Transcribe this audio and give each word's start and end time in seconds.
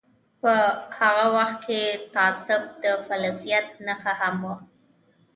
په 0.41 0.53
هغه 0.99 1.25
وخت 1.37 1.57
کې 1.65 1.81
تعصب 2.13 2.61
د 2.83 2.85
فضیلت 3.05 3.67
نښه 3.85 4.13
هم 4.19 4.35
وه. 4.47 4.55